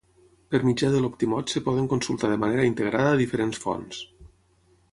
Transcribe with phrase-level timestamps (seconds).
[0.53, 4.01] Per mitjà de l'Optimot es poden consultar de manera integrada diferents fonts.